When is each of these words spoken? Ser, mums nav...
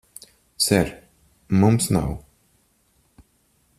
Ser, 0.67 0.87
mums 1.65 1.87
nav... 1.97 2.17